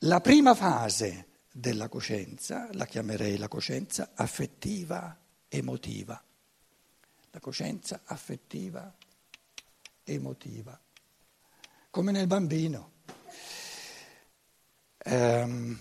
[0.00, 6.22] La prima fase della coscienza la chiamerei la coscienza affettiva emotiva.
[7.30, 8.94] La coscienza affettiva
[10.04, 10.78] emotiva,
[11.90, 12.92] come nel bambino.
[15.04, 15.78] Um,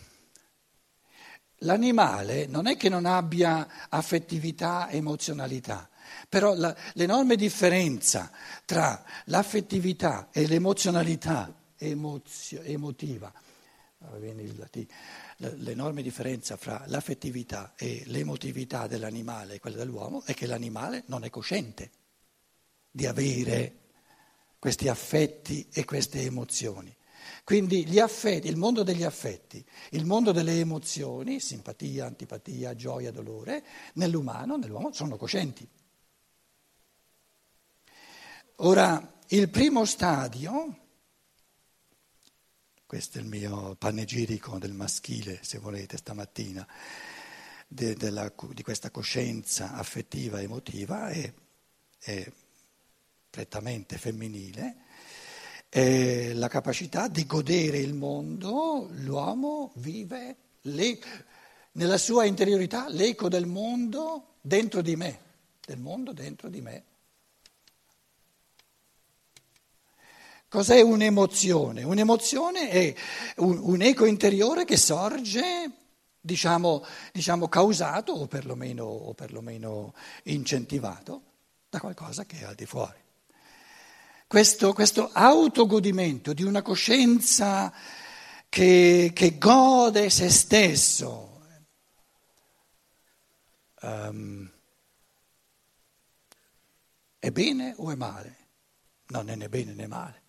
[1.59, 5.89] L'animale non è che non abbia affettività, emozionalità,
[6.27, 8.29] però la, l'enorme differenza
[8.65, 13.31] tra l'affettività e l'emozionalità emozio, emotiva,
[15.37, 21.29] l'enorme differenza fra l'affettività e l'emotività dell'animale e quella dell'uomo è che l'animale non è
[21.29, 21.91] cosciente
[22.91, 23.79] di avere
[24.59, 26.95] questi affetti e queste emozioni.
[27.43, 34.55] Quindi affetti, il mondo degli affetti, il mondo delle emozioni, simpatia, antipatia, gioia, dolore, nell'umano,
[34.57, 35.67] nell'uomo sono coscienti.
[38.57, 40.84] Ora, il primo stadio,
[42.85, 46.67] questo è il mio panegirico del maschile, se volete, stamattina,
[47.67, 51.33] de, della, di questa coscienza affettiva, emotiva, è,
[51.99, 52.31] è
[53.29, 54.83] prettamente femminile
[55.77, 60.35] eh, la capacità di godere il mondo, l'uomo vive
[61.73, 65.19] nella sua interiorità l'eco del mondo dentro di me,
[65.65, 66.83] del mondo dentro di me.
[70.55, 71.83] Cos'è un'emozione?
[71.83, 72.95] Un'emozione è
[73.37, 75.69] un, un eco interiore che sorge,
[76.21, 81.21] diciamo, diciamo causato o perlomeno, o perlomeno incentivato
[81.69, 83.03] da qualcosa che è al di fuori
[84.27, 87.71] questo, questo autogodimento di una coscienza
[88.49, 91.41] che, che gode se stesso.
[93.81, 94.49] Um,
[97.19, 98.37] è bene o è male?
[99.07, 100.24] Non è né bene né male.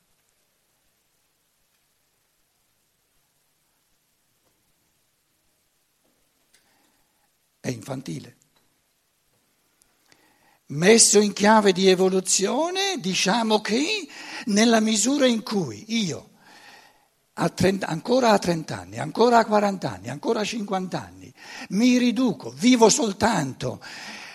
[7.66, 8.36] È infantile.
[10.66, 14.06] Messo in chiave di evoluzione, diciamo che
[14.44, 16.30] nella misura in cui io,
[17.32, 21.34] a 30, ancora a 30 anni, ancora a 40 anni, ancora a 50 anni,
[21.70, 23.82] mi riduco, vivo soltanto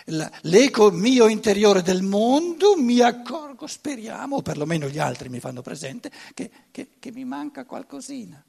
[0.04, 6.12] l'eco mio interiore del mondo, mi accorgo, speriamo, o perlomeno gli altri mi fanno presente,
[6.34, 8.44] che, che, che mi manca qualcosina.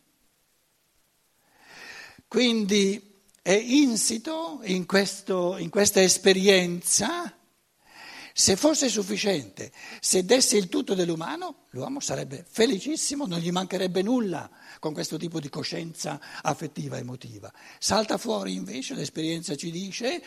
[2.27, 3.11] Quindi
[3.43, 7.31] è insito in, questo, in questa esperienza
[8.35, 14.49] se fosse sufficiente, se desse il tutto dell'umano, l'uomo sarebbe felicissimo, non gli mancherebbe nulla
[14.79, 17.53] con questo tipo di coscienza affettiva, emotiva.
[17.77, 20.23] Salta fuori invece, l'esperienza ci dice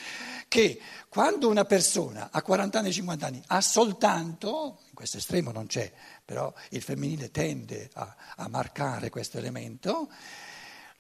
[0.47, 5.67] che quando una persona a 40 anni, 50 anni ha soltanto, in questo estremo non
[5.67, 5.93] c'è,
[6.25, 10.09] però il femminile tende a, a marcare questo elemento,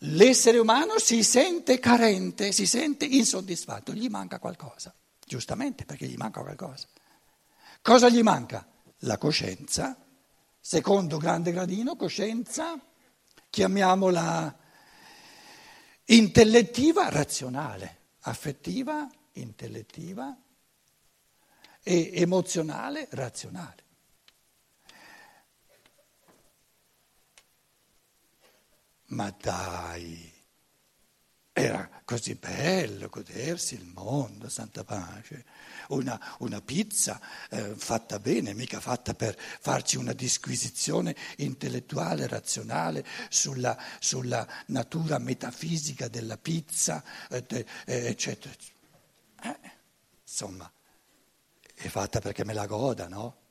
[0.06, 4.94] l'essere umano si sente carente, si sente insoddisfatto, gli manca qualcosa.
[5.24, 6.86] Giustamente, perché gli manca qualcosa.
[7.82, 8.66] Cosa gli manca?
[9.00, 9.96] La coscienza.
[10.60, 12.80] Secondo grande gradino, coscienza,
[13.48, 14.58] chiamiamola
[16.06, 20.36] intellettiva, razionale, affettiva, intellettiva
[21.82, 23.84] e emozionale, razionale.
[29.08, 30.34] Ma dai!
[31.58, 35.46] Era così bello godersi il mondo, santa pace.
[35.88, 37.18] Una, una pizza
[37.48, 46.08] eh, fatta bene, mica fatta per farci una disquisizione intellettuale, razionale sulla, sulla natura metafisica
[46.08, 48.54] della pizza, eh, eh, eccetera.
[49.42, 49.58] Eh,
[50.22, 50.70] insomma,
[51.74, 53.45] è fatta perché me la goda, no?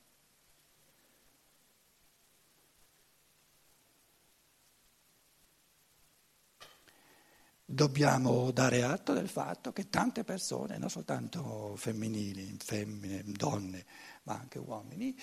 [7.68, 13.84] Dobbiamo dare atto del fatto che tante persone, non soltanto femminili, femmine, donne,
[14.22, 15.18] ma anche uomini,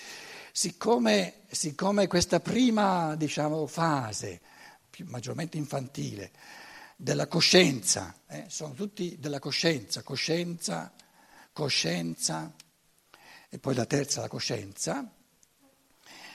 [0.52, 4.40] siccome, siccome questa prima diciamo, fase,
[5.06, 6.30] maggiormente infantile,
[6.96, 10.92] della coscienza, eh, sono tutti della coscienza, coscienza,
[11.52, 12.52] coscienza,
[13.48, 15.10] e poi la terza la coscienza,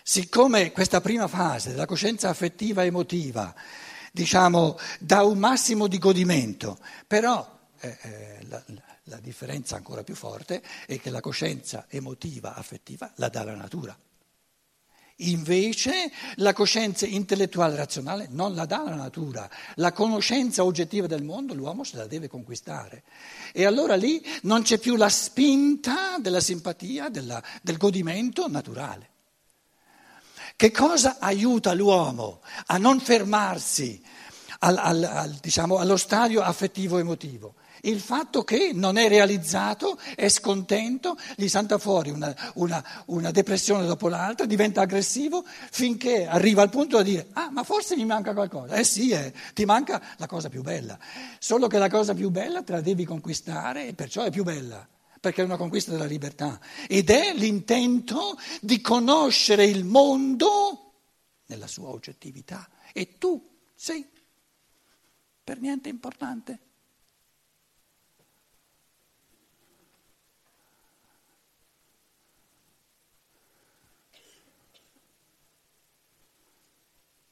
[0.04, 3.54] siccome questa prima fase della coscienza affettiva e emotiva
[4.12, 8.64] diciamo, dà un massimo di godimento, però eh, eh, la,
[9.10, 13.98] la differenza ancora più forte è che la coscienza emotiva, affettiva, la dà la natura.
[15.22, 21.54] Invece la coscienza intellettuale razionale non la dà la natura, la conoscenza oggettiva del mondo
[21.54, 23.04] l'uomo se la deve conquistare.
[23.52, 29.10] E allora lì non c'è più la spinta della simpatia, della, del godimento naturale.
[30.60, 34.04] Che cosa aiuta l'uomo a non fermarsi
[34.60, 37.54] al, al, al, diciamo, allo stadio affettivo-emotivo.
[37.84, 43.86] Il fatto che non è realizzato, è scontento, gli salta fuori una, una, una, depressione
[43.86, 48.34] dopo l'altra, diventa aggressivo finché arriva al punto da dire ah ma forse mi manca
[48.34, 48.76] qualcosa.
[48.76, 51.00] Eh sì, eh, ti manca la cosa più bella,
[51.40, 54.86] solo che la cosa più bella te la devi conquistare e perciò è più bella
[55.20, 60.94] perché è una conquista della libertà ed è l'intento di conoscere il mondo
[61.48, 64.08] nella sua oggettività e tu sei
[65.44, 66.60] per niente importante.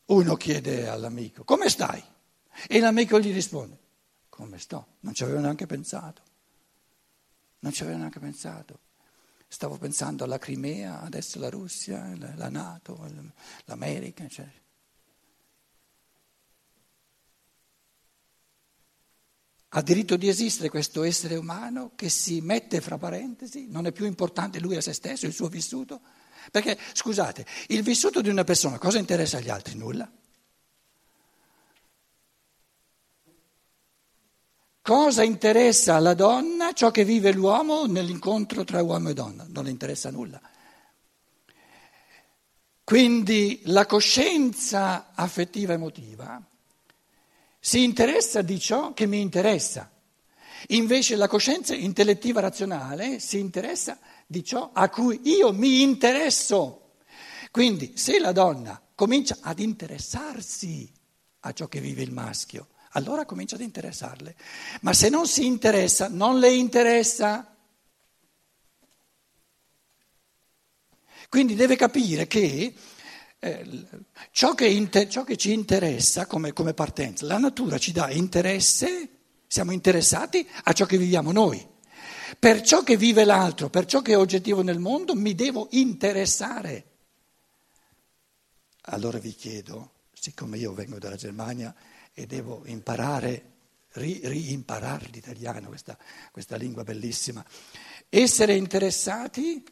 [0.06, 2.02] Uno chiede all'amico, come stai?
[2.68, 3.78] E l'amico gli risponde,
[4.30, 4.96] come sto?
[5.02, 6.24] Non ci avevo neanche pensato.
[7.60, 8.80] Non ci avevo neanche pensato.
[9.48, 13.00] Stavo pensando alla Crimea, adesso la Russia, la Nato,
[13.66, 14.66] l'America, eccetera.
[19.70, 24.06] Ha diritto di esistere questo essere umano che si mette fra parentesi, non è più
[24.06, 26.02] importante lui a se stesso, il suo vissuto?
[26.52, 29.76] Perché, scusate, il vissuto di una persona cosa interessa agli altri?
[29.76, 30.10] Nulla.
[34.88, 39.46] Cosa interessa alla donna ciò che vive l'uomo nell'incontro tra uomo e donna?
[39.50, 40.40] Non le interessa nulla.
[42.86, 46.42] Quindi la coscienza affettiva emotiva
[47.60, 49.92] si interessa di ciò che mi interessa.
[50.68, 56.94] Invece la coscienza intellettiva razionale si interessa di ciò a cui io mi interesso.
[57.52, 60.90] Quindi se la donna comincia ad interessarsi
[61.42, 62.68] a ciò che vive il maschio,
[62.98, 64.36] allora comincia ad interessarle.
[64.82, 67.56] Ma se non si interessa, non le interessa.
[71.30, 72.74] Quindi deve capire che
[73.40, 73.86] eh,
[74.32, 79.10] ciò, che inter- ciò, che ci interessa come, come partenza, la natura ci dà interesse,
[79.46, 81.66] siamo interessati a ciò che viviamo noi.
[82.40, 86.86] Per ciò che vive l'altro, per ciò che è oggettivo nel mondo, mi devo interessare.
[88.90, 91.74] Allora vi chiedo, siccome io vengo dalla Germania
[92.20, 93.52] e devo imparare,
[93.92, 95.96] ri, riimparare l'italiano, questa,
[96.32, 97.46] questa lingua bellissima.
[98.10, 99.64] Essere interessati?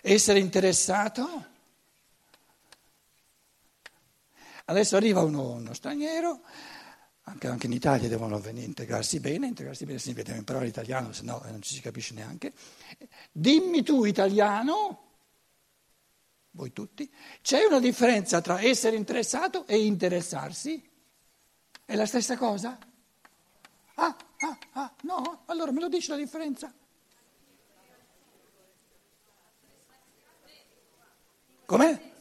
[0.00, 1.46] Essere interessato?
[4.66, 6.42] Adesso arriva uno, uno straniero,
[7.22, 11.24] anche, anche, in Italia devono venire, integrarsi bene, integrarsi bene significa devono imparare l'italiano, se
[11.24, 12.52] no non ci si capisce neanche.
[13.32, 15.14] Dimmi tu italiano,
[16.52, 17.12] voi tutti,
[17.42, 20.87] c'è una differenza tra essere interessato e interessarsi?
[21.88, 22.78] È la stessa cosa?
[23.94, 25.44] Ah, ah, ah, no?
[25.46, 26.70] Allora me lo dici la differenza?
[31.64, 32.12] Com'è?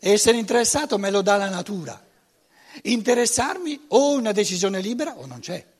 [0.00, 1.98] Essere interessato me lo dà la natura.
[2.82, 5.71] Interessarmi o una decisione libera o non c'è.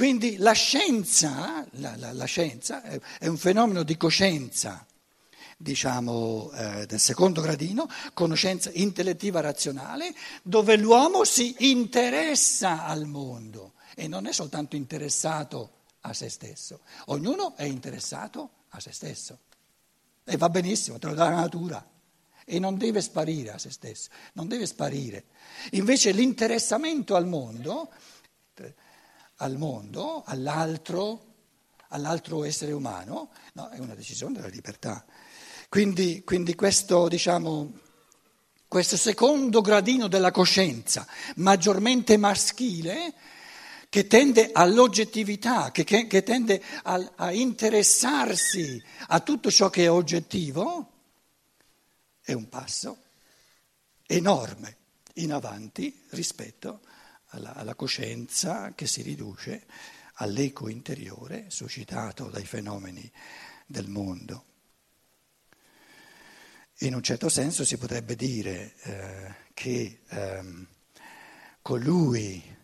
[0.00, 2.82] Quindi la scienza, la, la, la scienza
[3.18, 4.86] è un fenomeno di coscienza,
[5.58, 14.08] diciamo, eh, del secondo gradino, conoscenza intellettiva razionale, dove l'uomo si interessa al mondo e
[14.08, 19.38] non è soltanto interessato a se stesso, ognuno è interessato a se stesso.
[20.24, 21.86] E va benissimo, te lo dà la natura.
[22.46, 25.24] E non deve sparire a se stesso, non deve sparire.
[25.72, 27.90] Invece l'interessamento al mondo
[29.40, 31.26] al mondo, all'altro,
[31.88, 35.04] all'altro essere umano, no, è una decisione della libertà.
[35.68, 37.72] Quindi, quindi questo, diciamo,
[38.68, 41.06] questo secondo gradino della coscienza,
[41.36, 43.14] maggiormente maschile,
[43.88, 49.90] che tende all'oggettività, che, che, che tende a, a interessarsi a tutto ciò che è
[49.90, 50.92] oggettivo,
[52.20, 52.98] è un passo
[54.06, 54.76] enorme
[55.14, 56.80] in avanti rispetto
[57.30, 59.66] alla, alla coscienza che si riduce
[60.14, 63.10] all'eco interiore suscitato dai fenomeni
[63.66, 64.44] del mondo.
[66.82, 70.66] In un certo senso si potrebbe dire eh, che ehm,
[71.62, 72.56] colui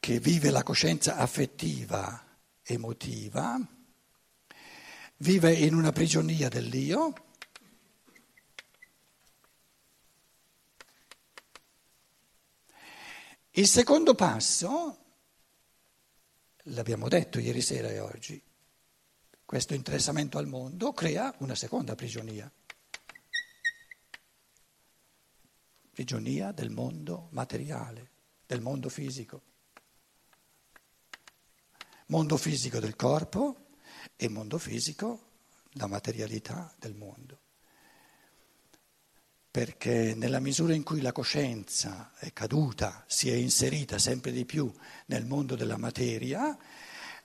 [0.00, 2.24] che vive la coscienza affettiva,
[2.62, 3.58] emotiva,
[5.18, 7.12] vive in una prigionia dell'io
[13.58, 14.98] Il secondo passo,
[16.66, 18.40] l'abbiamo detto ieri sera e oggi,
[19.44, 22.48] questo interessamento al mondo crea una seconda prigionia.
[25.90, 28.10] Prigionia del mondo materiale,
[28.46, 29.42] del mondo fisico.
[32.06, 33.70] mondo fisico del corpo
[34.14, 35.30] e mondo fisico
[35.72, 37.40] la materialità del mondo.
[39.50, 44.72] Perché nella misura in cui la coscienza è caduta, si è inserita sempre di più
[45.06, 46.56] nel mondo della materia,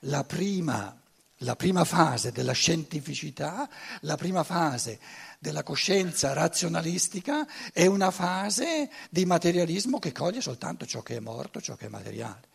[0.00, 0.98] la prima,
[1.38, 3.68] la prima fase della scientificità,
[4.00, 4.98] la prima fase
[5.38, 11.60] della coscienza razionalistica è una fase di materialismo che coglie soltanto ciò che è morto,
[11.60, 12.48] ciò che è materiale.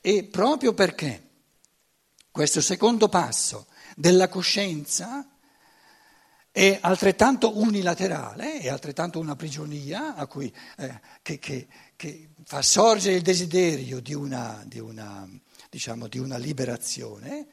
[0.00, 1.28] E proprio perché
[2.30, 3.66] questo secondo passo
[3.96, 5.28] della coscienza
[6.58, 13.22] è altrettanto unilaterale, è altrettanto una prigionia cui, eh, che, che, che, fa sorgere il
[13.22, 15.28] desiderio di una, di una,
[15.70, 17.46] diciamo, di una liberazione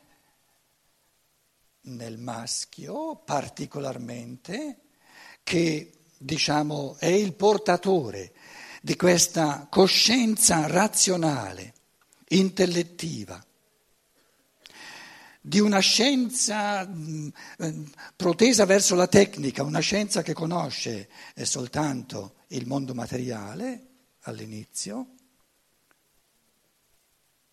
[1.82, 4.80] nel maschio particolarmente,
[5.44, 8.34] che diciamo, è il portatore
[8.82, 11.76] di questa coscienza razionale,
[12.30, 13.40] intellettiva
[15.48, 17.84] di una scienza eh,
[18.16, 23.90] protesa verso la tecnica, una scienza che conosce eh, soltanto il mondo materiale
[24.22, 25.06] all'inizio,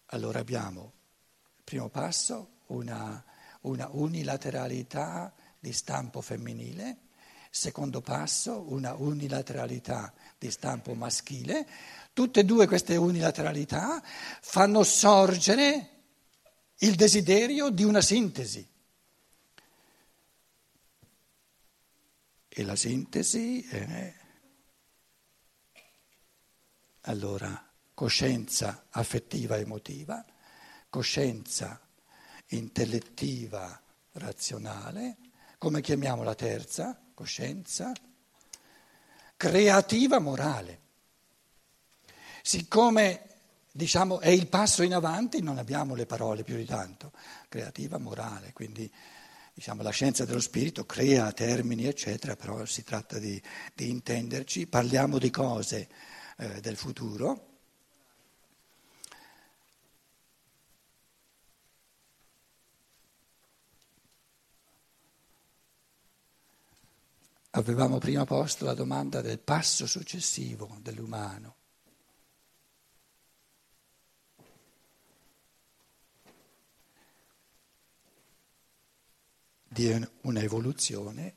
[0.06, 0.92] allora abbiamo,
[1.64, 3.22] primo passo, una,
[3.62, 6.96] una unilateralità di stampo femminile,
[7.50, 11.68] secondo passo, una unilateralità di stampo maschile.
[12.14, 14.02] Tutte e due queste unilateralità
[14.40, 15.91] fanno sorgere
[16.82, 18.68] il desiderio di una sintesi.
[22.48, 24.14] E la sintesi è
[27.02, 30.24] allora coscienza affettiva emotiva,
[30.88, 31.80] coscienza
[32.48, 33.80] intellettiva
[34.12, 35.16] razionale,
[35.58, 37.92] come chiamiamo la terza, coscienza
[39.36, 40.80] creativa morale.
[42.42, 43.31] Siccome
[43.72, 47.12] diciamo, è il passo in avanti, non abbiamo le parole più di tanto,
[47.48, 48.90] creativa, morale, quindi
[49.54, 53.40] diciamo, la scienza dello spirito crea termini, eccetera, però si tratta di,
[53.74, 55.88] di intenderci, parliamo di cose
[56.36, 57.48] eh, del futuro.
[67.54, 71.61] Avevamo prima posto la domanda del passo successivo dell'umano.
[79.72, 81.34] Di una evoluzione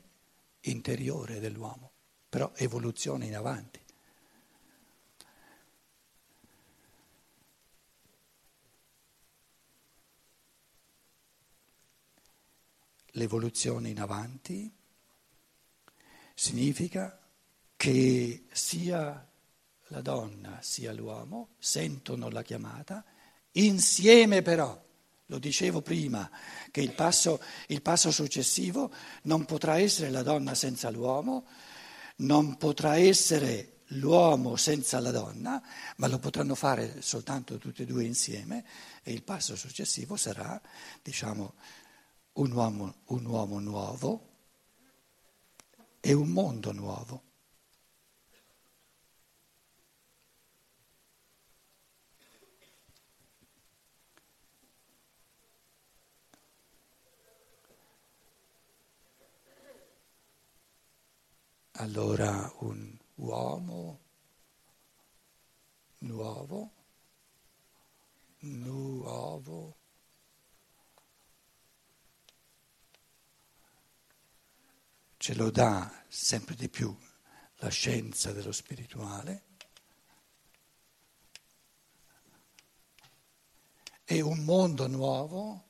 [0.60, 1.92] interiore dell'uomo,
[2.28, 3.80] però evoluzione in avanti.
[13.12, 14.70] L'evoluzione in avanti
[16.34, 17.18] significa
[17.74, 19.26] che sia
[19.88, 23.02] la donna sia l'uomo sentono la chiamata,
[23.52, 24.85] insieme però
[25.26, 26.30] lo dicevo prima,
[26.70, 28.92] che il passo, il passo, successivo
[29.22, 31.46] non potrà essere la donna senza l'uomo,
[32.16, 35.62] non potrà essere l'uomo senza la donna,
[35.96, 38.64] ma lo potranno fare soltanto tutti e due insieme
[39.02, 40.60] e il passo successivo sarà,
[41.02, 41.54] diciamo,
[42.34, 44.28] un uomo, un uomo nuovo
[46.00, 47.22] e un mondo nuovo.
[61.86, 64.00] Allora un uomo
[65.98, 66.72] nuovo,
[68.38, 69.76] nuovo,
[75.16, 76.94] ce lo dà sempre di più
[77.58, 79.44] la scienza dello spirituale
[84.04, 85.64] e un mondo nuovo,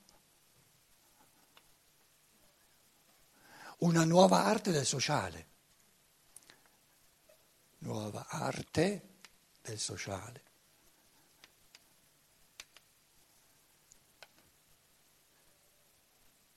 [3.80, 5.54] una nuova arte del sociale
[7.86, 9.18] nuova arte
[9.62, 10.42] del sociale.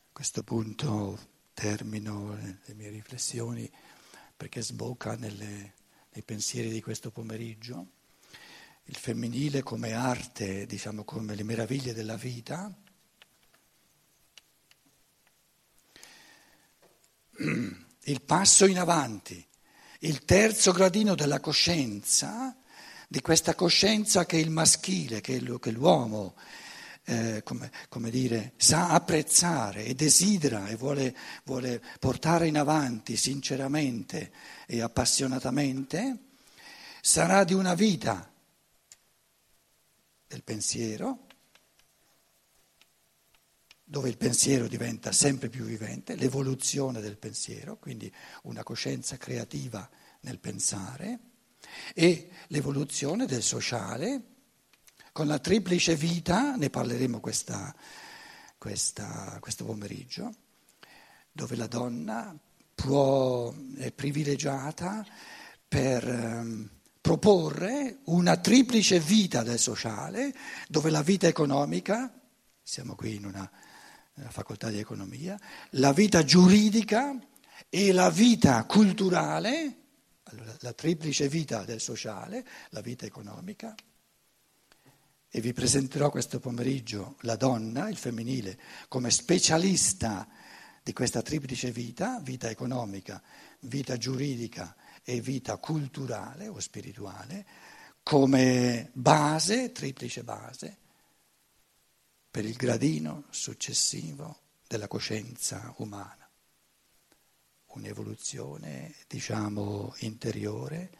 [0.08, 1.20] A questo punto
[1.54, 3.72] termino le mie riflessioni
[4.36, 5.74] perché sbocca nelle,
[6.10, 7.98] nei pensieri di questo pomeriggio
[8.86, 12.76] il femminile come arte, diciamo come le meraviglie della vita.
[18.02, 19.49] Il passo in avanti
[20.00, 22.56] il terzo gradino della coscienza,
[23.08, 26.36] di questa coscienza che il maschile, che, l'uomo,
[27.06, 34.32] eh, come, come, dire, sa apprezzare e desidera e vuole, vuole portare in avanti sinceramente
[34.68, 36.18] e appassionatamente,
[37.02, 38.32] sarà di una vita
[40.28, 41.26] del pensiero,
[43.90, 49.90] dove il pensiero diventa sempre più vivente, l'evoluzione del pensiero, quindi una coscienza creativa
[50.22, 51.18] nel pensare,
[51.96, 54.22] e l'evoluzione del sociale,
[55.12, 57.76] con la triplice vita, ne parleremo questa,
[58.60, 60.36] questa, questo pomeriggio,
[61.32, 62.38] dove la donna
[62.76, 65.04] può, è privilegiata
[65.68, 66.70] per ehm,
[67.02, 70.32] proporre una triplice vita del sociale,
[70.68, 72.14] dove la vita economica,
[72.62, 73.52] siamo qui in una,
[74.20, 75.40] una facoltà di economia,
[75.72, 77.18] la vita giuridica
[77.70, 79.78] e la vita culturale,
[80.24, 83.76] allora, la triplice vita del sociale, la vita economica,
[85.32, 90.28] e vi presenterò questo pomeriggio la donna, il femminile, come specialista
[90.82, 93.22] di questa triplice vita, vita economica,
[93.62, 97.46] vita giuridica e vita culturale o spirituale,
[98.02, 100.78] come base, triplice base,
[102.32, 106.30] per il gradino successivo della coscienza umana.
[107.72, 110.92] Un'evoluzione, diciamo, interiore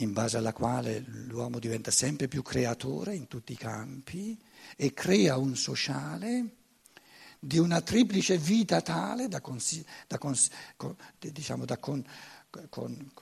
[0.00, 4.38] in base alla quale l'uomo diventa sempre più creatore in tutti i campi
[4.76, 6.56] e crea un sociale
[7.40, 12.04] di una triplice vita tale da, consi- da, cons- con, diciamo, da, con,
[12.68, 13.12] con,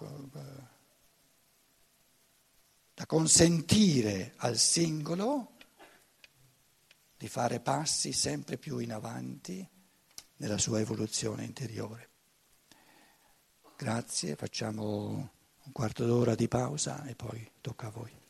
[2.95, 5.56] da consentire al singolo
[7.17, 9.67] di fare passi sempre più in avanti
[10.37, 12.11] nella sua evoluzione interiore.
[13.77, 15.31] Grazie, facciamo
[15.63, 18.26] un quarto d'ora di pausa e poi tocca a voi.